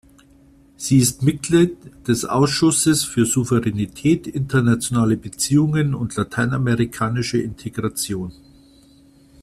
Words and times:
Sie 0.77 0.97
ist 0.97 1.21
Mitglied 1.21 2.07
des 2.07 2.25
Ausschusses 2.25 3.03
für 3.03 3.23
"Souveränität, 3.27 4.25
internationale 4.25 5.15
Beziehungen 5.15 5.93
und 5.93 6.15
lateinamerikanische 6.15 7.37
Integration". 7.39 8.31